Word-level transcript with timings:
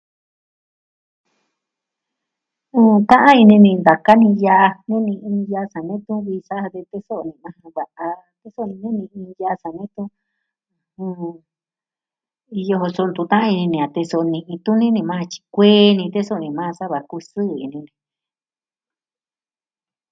Ta'an 3.09 3.37
ini 3.43 3.55
ni 3.63 3.71
ntaka 3.81 4.11
ni 4.21 4.29
yaa. 4.43 4.69
nee 4.87 5.01
ni 5.05 5.13
iin 5.27 5.39
yaa 5.51 5.71
sa 5.73 5.79
ne 5.87 5.95
tun 6.05 6.19
vii 6.25 6.45
sa'a 6.47 6.61
ja 6.63 6.73
de 6.75 6.81
toso'o 6.91 7.21
ni 7.27 7.33
majan 7.43 7.69
va'a 7.77 8.07
teso'o 8.41 8.65
ni 8.69 8.75
sa 8.81 8.89
nee 8.97 9.11
tun 9.95 10.07
iyo, 12.61 12.77
so 12.95 13.01
ntu 13.09 13.21
ta'an 13.31 13.51
ini 13.65 13.77
a 13.85 13.87
teso'o 13.95 14.23
ni'in 14.31 14.59
tuni 14.65 14.87
ni 14.95 15.01
majan 15.09 15.29
tyi 15.31 15.39
kuee 15.55 15.87
ni 15.97 16.05
teso'o 16.15 16.37
ni 16.41 16.49
majan 16.57 16.77
sava 16.79 16.99
kusɨɨ 17.09 17.41
ini 17.45 17.67
ni. 17.85 17.91